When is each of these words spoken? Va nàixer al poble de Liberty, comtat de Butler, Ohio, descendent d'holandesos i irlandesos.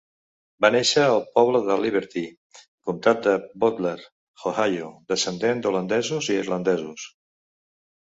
Va 0.63 0.69
nàixer 0.75 1.01
al 1.07 1.19
poble 1.33 1.59
de 1.65 1.75
Liberty, 1.81 2.23
comtat 2.89 3.21
de 3.27 3.33
Butler, 3.65 3.93
Ohio, 4.53 4.89
descendent 5.13 5.61
d'holandesos 5.67 6.31
i 6.33 6.39
irlandesos. 6.45 7.05